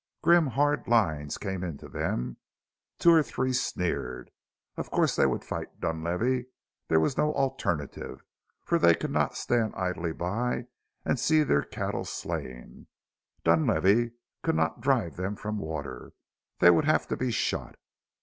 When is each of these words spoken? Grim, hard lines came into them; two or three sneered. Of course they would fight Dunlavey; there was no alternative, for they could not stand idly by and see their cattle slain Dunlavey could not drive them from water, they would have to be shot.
Grim, 0.23 0.47
hard 0.47 0.87
lines 0.87 1.37
came 1.37 1.63
into 1.63 1.87
them; 1.87 2.37
two 2.97 3.11
or 3.13 3.21
three 3.21 3.53
sneered. 3.53 4.31
Of 4.75 4.89
course 4.89 5.15
they 5.15 5.27
would 5.27 5.43
fight 5.45 5.79
Dunlavey; 5.79 6.47
there 6.87 6.99
was 6.99 7.19
no 7.19 7.31
alternative, 7.35 8.23
for 8.65 8.79
they 8.79 8.95
could 8.95 9.11
not 9.11 9.37
stand 9.37 9.75
idly 9.75 10.11
by 10.11 10.65
and 11.05 11.19
see 11.19 11.43
their 11.43 11.61
cattle 11.61 12.05
slain 12.05 12.87
Dunlavey 13.43 14.13
could 14.41 14.55
not 14.55 14.81
drive 14.81 15.17
them 15.17 15.35
from 15.35 15.59
water, 15.59 16.13
they 16.57 16.71
would 16.71 16.85
have 16.85 17.05
to 17.09 17.15
be 17.15 17.29
shot. 17.29 17.75